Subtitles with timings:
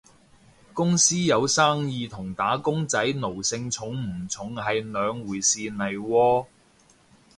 [0.73, 6.45] 公司有生意同打工仔奴性重唔重係兩回事嚟喎